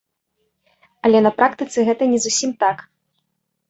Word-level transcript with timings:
Але 1.05 1.21
на 1.27 1.31
практыцы 1.43 1.87
гэта 1.93 2.03
не 2.17 2.25
зусім 2.27 2.51
так. 2.69 2.77